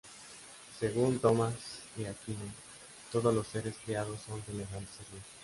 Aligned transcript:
Según 0.79 1.19
Tomás 1.19 1.53
de 1.95 2.07
Aquino, 2.09 2.39
todos 3.11 3.31
los 3.35 3.45
seres 3.45 3.75
creados 3.85 4.19
son 4.27 4.43
semejantes 4.47 4.95
a 4.99 5.11
Dios. 5.13 5.23